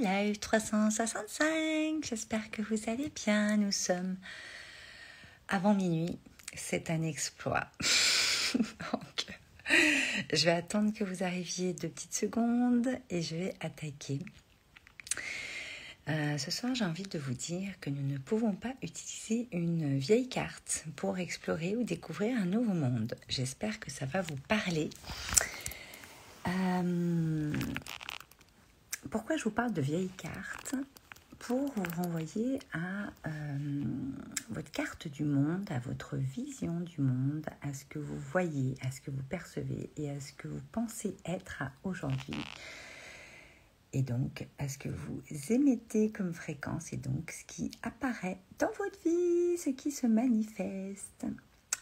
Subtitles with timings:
[0.00, 2.04] live 365.
[2.04, 3.56] J'espère que vous allez bien.
[3.56, 4.16] Nous sommes
[5.48, 6.18] avant minuit.
[6.54, 7.66] C'est un exploit.
[8.54, 9.26] Donc,
[10.32, 14.20] je vais attendre que vous arriviez deux petites secondes et je vais attaquer.
[16.08, 19.98] Euh, ce soir, j'ai envie de vous dire que nous ne pouvons pas utiliser une
[19.98, 23.14] vieille carte pour explorer ou découvrir un nouveau monde.
[23.28, 24.88] J'espère que ça va vous parler.
[26.46, 27.52] Euh,
[29.10, 30.74] pourquoi je vous parle de vieilles cartes
[31.38, 33.84] Pour vous renvoyer à euh,
[34.50, 38.90] votre carte du monde, à votre vision du monde, à ce que vous voyez, à
[38.90, 42.44] ce que vous percevez et à ce que vous pensez être aujourd'hui.
[43.92, 48.70] Et donc à ce que vous émettez comme fréquence et donc ce qui apparaît dans
[48.78, 51.26] votre vie, ce qui se manifeste.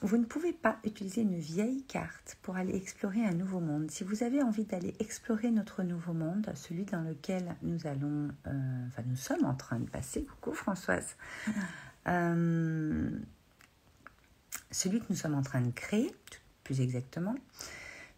[0.05, 3.91] Vous ne pouvez pas utiliser une vieille carte pour aller explorer un nouveau monde.
[3.91, 8.87] Si vous avez envie d'aller explorer notre nouveau monde, celui dans lequel nous allons, euh,
[8.87, 11.17] enfin nous sommes en train de passer, coucou Françoise,
[12.07, 13.09] euh,
[14.71, 16.15] celui que nous sommes en train de créer,
[16.65, 17.35] plus exactement,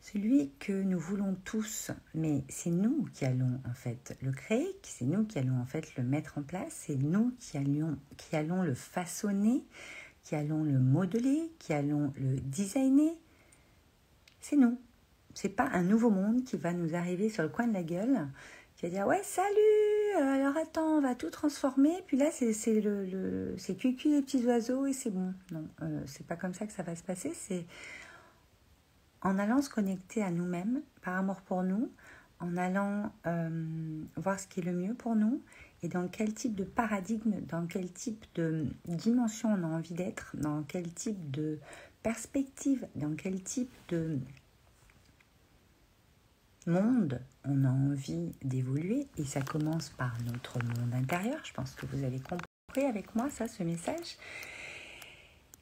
[0.01, 5.05] celui que nous voulons tous, mais c'est nous qui allons en fait le créer, c'est
[5.05, 8.65] nous qui allons en fait le mettre en place, c'est nous qui allons, qui allons
[8.65, 9.63] le façonner,
[10.27, 13.13] qui allons le modeler, qui allons le designer,
[14.41, 14.77] c'est nous.
[15.35, 18.27] C'est pas un nouveau monde qui va nous arriver sur le coin de la gueule,
[18.75, 22.81] qui va dire ouais salut, euh, alors attends, on va tout transformer, puis là c'est
[22.81, 25.33] le, le c'est cucu les petits oiseaux et c'est bon.
[25.53, 27.31] Non, euh, c'est pas comme ça que ça va se passer.
[27.33, 27.65] C'est
[29.23, 31.89] en allant se connecter à nous-mêmes, par amour pour nous,
[32.41, 35.41] en allant euh, voir ce qui est le mieux pour nous
[35.87, 40.35] et dans quel type de paradigme, dans quel type de dimension on a envie d'être,
[40.37, 41.61] dans quel type de
[42.03, 44.19] perspective, dans quel type de
[46.67, 49.07] monde on a envie d'évoluer?
[49.17, 51.39] Et ça commence par notre monde intérieur.
[51.45, 54.17] Je pense que vous avez compris avec moi ça, ce message.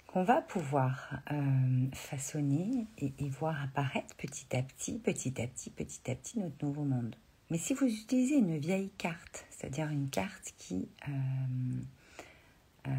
[0.06, 5.68] Qu'on va pouvoir euh, façonner et, et voir apparaître petit à petit, petit à petit,
[5.68, 7.14] petit à petit notre nouveau monde.
[7.54, 10.88] Mais si vous utilisez une vieille carte, c'est-à-dire une carte qui...
[11.06, 11.12] Euh,
[12.88, 12.90] euh,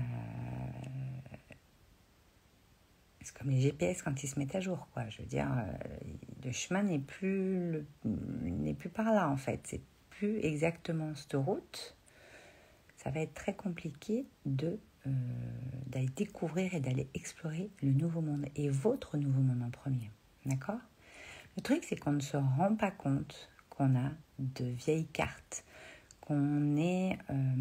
[3.22, 5.10] c'est comme les GPS quand ils se mettent à jour, quoi.
[5.10, 5.74] Je veux dire, euh,
[6.46, 9.60] le chemin n'est plus, n'est plus par là, en fait.
[9.66, 11.98] C'est plus exactement cette route.
[12.96, 14.80] Ça va être très compliqué de
[15.88, 20.10] d'aller découvrir et d'aller explorer le nouveau monde et votre nouveau monde en premier.
[20.46, 20.80] D'accord?
[21.58, 25.64] Le truc, c'est qu'on ne se rend pas compte qu'on a de vieilles cartes,
[26.22, 27.18] qu'on est...
[27.30, 27.56] Euh,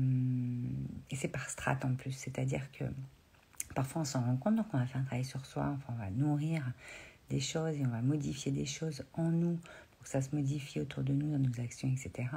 [1.10, 2.84] et c'est par strate en plus, c'est-à-dire que
[3.74, 6.02] parfois on s'en rend compte, donc on va faire un travail sur soi, enfin on
[6.02, 6.64] va nourrir
[7.30, 10.80] des choses et on va modifier des choses en nous pour que ça se modifie
[10.80, 12.28] autour de nous dans nos actions, etc.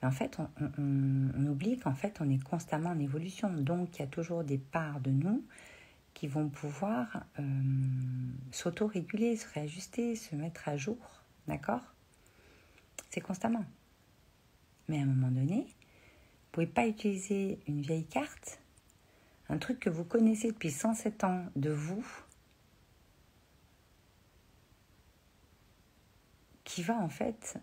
[0.00, 0.38] Mais en fait,
[0.78, 3.52] on, oublie qu'en fait, on est constamment en évolution.
[3.52, 5.44] Donc, il y a toujours des parts de nous
[6.12, 7.42] qui vont pouvoir euh,
[8.50, 10.98] s'auto-réguler, se réajuster, se mettre à jour.
[11.46, 11.91] D'accord?
[13.12, 13.64] C'est constamment.
[14.88, 18.60] Mais à un moment donné, vous ne pouvez pas utiliser une vieille carte,
[19.48, 22.04] un truc que vous connaissez depuis 107 ans de vous,
[26.64, 27.58] qui va en fait,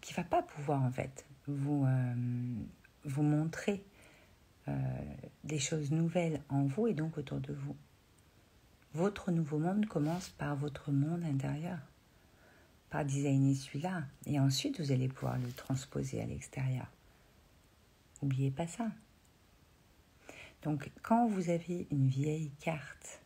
[0.00, 2.14] qui va pas pouvoir en fait vous, euh,
[3.04, 3.84] vous montrer
[4.68, 4.72] euh,
[5.44, 7.76] des choses nouvelles en vous et donc autour de vous.
[8.94, 11.78] Votre nouveau monde commence par votre monde intérieur
[12.92, 14.04] par designer celui-là.
[14.26, 16.86] Et ensuite, vous allez pouvoir le transposer à l'extérieur.
[18.20, 18.86] N'oubliez pas ça.
[20.62, 23.22] Donc, quand vous avez une vieille carte,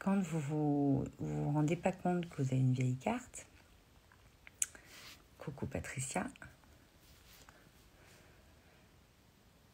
[0.00, 3.46] quand vous vous, vous, rendez pas compte que vous avez une vieille carte,
[5.38, 6.26] coucou Patricia,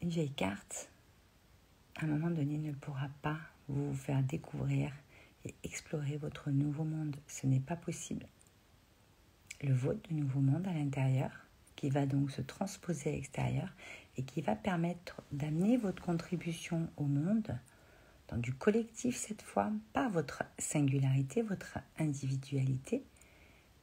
[0.03, 0.87] une vieille carte,
[1.95, 4.93] à un moment donné, ne pourra pas vous faire découvrir
[5.45, 7.15] et explorer votre nouveau monde.
[7.27, 8.27] Ce n'est pas possible
[9.61, 11.31] le vôtre de nouveau monde à l'intérieur,
[11.75, 13.69] qui va donc se transposer à l'extérieur
[14.17, 17.57] et qui va permettre d'amener votre contribution au monde
[18.27, 23.03] dans du collectif cette fois, pas votre singularité, votre individualité,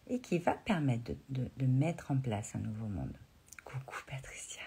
[0.08, 3.16] et qui va permettre de, de mettre en place un nouveau monde.
[3.64, 4.62] Coucou Patricia.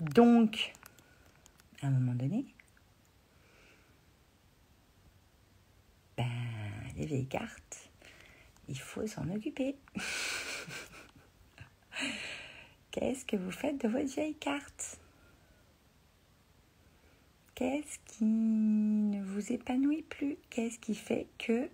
[0.00, 0.74] Donc,
[1.82, 2.44] à un moment donné,
[6.98, 7.90] les vieilles cartes,
[8.68, 9.76] il faut s'en occuper.
[12.90, 14.98] Qu'est-ce que vous faites de votre vieille carte?
[17.54, 20.36] Qu'est-ce qui ne vous épanouit plus?
[20.50, 21.68] Qu'est-ce qui fait que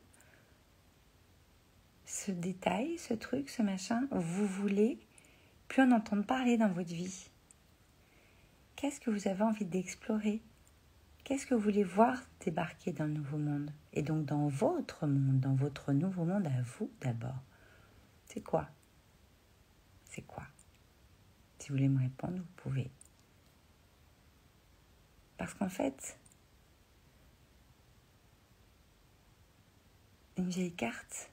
[2.06, 4.98] ce détail, ce truc, ce machin, vous voulez
[5.68, 7.28] plus en entendre parler dans votre vie?
[8.76, 10.42] Qu'est-ce que vous avez envie d'explorer?
[11.24, 13.70] Qu'est-ce que vous voulez voir débarquer dans le nouveau monde?
[13.94, 17.38] Et donc dans votre monde, dans votre nouveau monde à vous d'abord.
[18.26, 18.68] C'est quoi?
[20.10, 20.44] C'est quoi?
[21.58, 22.90] Si vous voulez me répondre, vous pouvez.
[25.38, 26.18] Parce qu'en fait,
[30.36, 31.30] une vieille carte,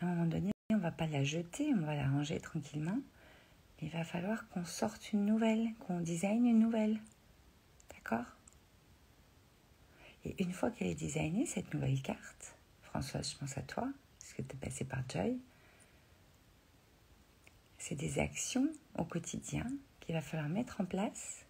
[0.00, 2.98] à un moment donné, on ne va pas la jeter, on va la ranger tranquillement.
[3.80, 7.00] Il va falloir qu'on sorte une nouvelle, qu'on design une nouvelle.
[7.94, 8.26] D'accord?
[10.24, 13.88] Et une fois qu'elle est designée, cette nouvelle carte, Françoise, je pense à toi,
[14.18, 15.38] parce que tu es passée par Joy,
[17.78, 19.66] c'est des actions au quotidien
[20.00, 21.44] qu'il va falloir mettre en place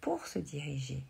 [0.00, 1.04] pour se diriger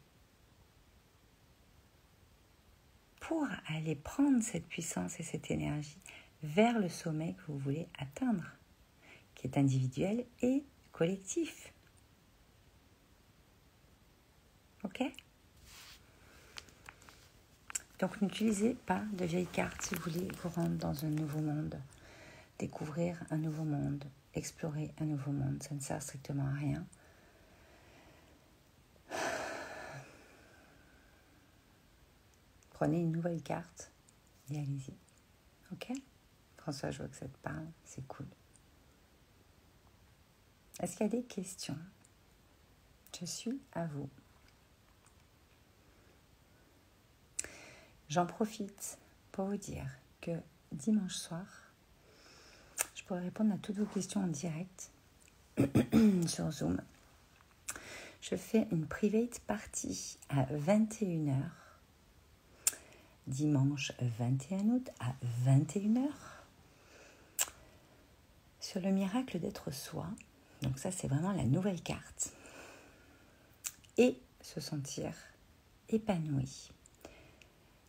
[3.26, 5.97] pour aller prendre cette puissance et cette énergie
[6.43, 8.44] vers le sommet que vous voulez atteindre,
[9.35, 10.62] qui est individuel et
[10.93, 11.73] collectif.
[14.85, 15.02] Ok?
[18.04, 21.80] Donc n'utilisez pas de vieilles cartes si vous voulez vous rendre dans un nouveau monde,
[22.58, 24.04] découvrir un nouveau monde,
[24.34, 25.62] explorer un nouveau monde.
[25.62, 26.86] Ça ne sert strictement à rien.
[32.72, 33.90] Prenez une nouvelle carte
[34.50, 34.92] et allez-y.
[35.72, 35.90] Ok?
[36.58, 38.26] François, je vois que ça te parle, c'est cool.
[40.78, 41.78] Est-ce qu'il y a des questions?
[43.18, 44.10] Je suis à vous.
[48.08, 48.98] J'en profite
[49.32, 49.86] pour vous dire
[50.20, 50.32] que
[50.72, 51.46] dimanche soir,
[52.94, 54.90] je pourrai répondre à toutes vos questions en direct
[56.26, 56.80] sur Zoom.
[58.20, 61.42] Je fais une private party à 21h
[63.26, 65.14] dimanche 21 août à
[65.46, 66.08] 21h
[68.60, 70.06] sur le miracle d'être soi.
[70.62, 72.32] Donc ça, c'est vraiment la nouvelle carte.
[73.96, 75.12] Et se sentir
[75.88, 76.74] épanoui.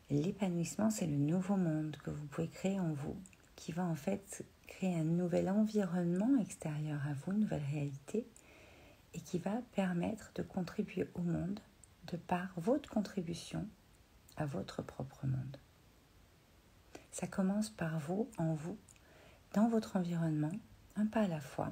[0.09, 3.17] L'épanouissement, c'est le nouveau monde que vous pouvez créer en vous,
[3.55, 8.27] qui va en fait créer un nouvel environnement extérieur à vous, une nouvelle réalité,
[9.15, 11.59] et qui va permettre de contribuer au monde
[12.07, 13.67] de par votre contribution
[14.37, 15.57] à votre propre monde.
[17.11, 18.77] Ça commence par vous, en vous,
[19.53, 20.51] dans votre environnement,
[20.97, 21.71] un pas à la fois,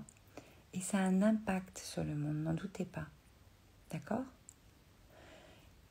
[0.73, 3.05] et ça a un impact sur le monde, n'en doutez pas.
[3.91, 4.25] D'accord?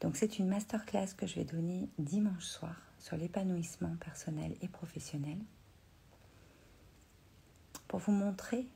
[0.02, 5.38] Donc c'est une masterclass que je vais donner dimanche soir sur l'épanouissement personnel et professionnel
[7.86, 8.66] pour vous montrer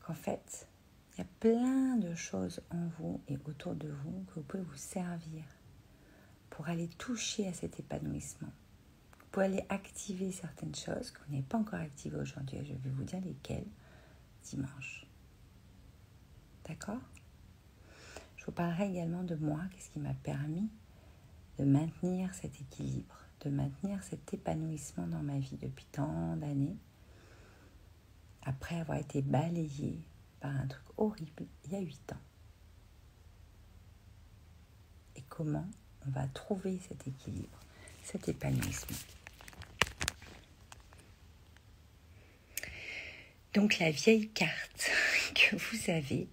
[0.00, 0.68] qu'en fait,
[1.12, 4.62] il y a plein de choses en vous et autour de vous que vous pouvez
[4.62, 5.42] vous servir
[6.50, 8.52] pour aller toucher à cet épanouissement.
[9.32, 12.58] Pour aller activer certaines choses que vous n'avez pas encore activées aujourd'hui.
[12.62, 13.66] Je vais vous dire lesquelles
[14.44, 15.04] dimanche.
[16.68, 17.00] D'accord?
[18.44, 20.68] Je vous parlerai également de moi, qu'est-ce qui m'a permis
[21.58, 26.76] de maintenir cet équilibre, de maintenir cet épanouissement dans ma vie depuis tant d'années,
[28.42, 29.98] après avoir été balayée
[30.40, 32.20] par un truc horrible il y a huit ans.
[35.16, 35.66] Et comment
[36.06, 37.58] on va trouver cet équilibre,
[38.02, 38.98] cet épanouissement?
[43.54, 44.90] Donc la vieille carte
[45.34, 46.28] que vous avez,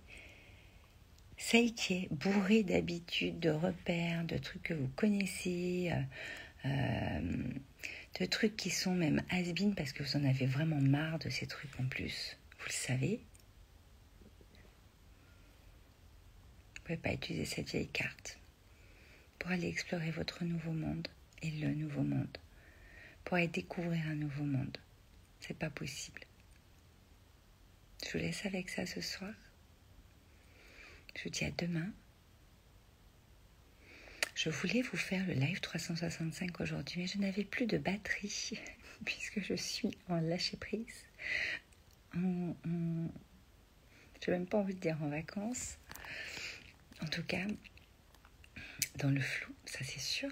[1.51, 7.43] celle qui est bourrée d'habitudes, de repères, de trucs que vous connaissez, euh, euh,
[8.21, 9.43] de trucs qui sont même has
[9.75, 12.37] parce que vous en avez vraiment marre de ces trucs en plus.
[12.57, 13.19] Vous le savez.
[16.69, 18.39] Vous ne pouvez pas utiliser cette vieille carte
[19.37, 21.09] pour aller explorer votre nouveau monde
[21.41, 22.37] et le nouveau monde,
[23.25, 24.77] pour aller découvrir un nouveau monde.
[25.41, 26.21] C'est pas possible.
[28.05, 29.33] Je vous laisse avec ça ce soir.
[31.21, 31.87] Je vous dis à demain.
[34.33, 38.53] Je voulais vous faire le live 365 aujourd'hui, mais je n'avais plus de batterie
[39.05, 41.05] puisque je suis en lâcher prise.
[42.15, 43.11] Je n'ai
[44.29, 45.77] même pas envie de dire en vacances.
[47.03, 47.45] En tout cas,
[48.95, 50.31] dans le flou, ça c'est sûr.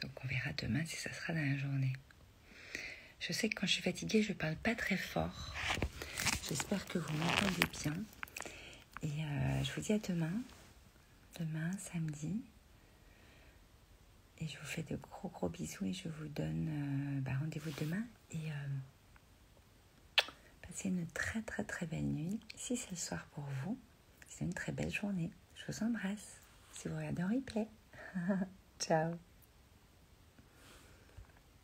[0.00, 1.92] Donc on verra demain si ça sera dans la journée.
[3.20, 5.54] Je sais que quand je suis fatiguée, je ne parle pas très fort.
[6.48, 7.94] J'espère que vous m'entendez bien.
[9.02, 10.32] Et euh, je vous dis à demain.
[11.38, 12.40] Demain, samedi.
[14.40, 17.70] Et je vous fais de gros gros bisous et je vous donne euh, bah, rendez-vous
[17.80, 18.02] demain.
[18.30, 20.24] Et euh,
[20.68, 22.38] Passez une très très très belle nuit.
[22.54, 23.78] Si c'est le soir pour vous,
[24.28, 25.30] c'est une très belle journée.
[25.56, 26.40] Je vous embrasse.
[26.72, 27.66] Si vous regardez en replay.
[28.78, 29.27] Ciao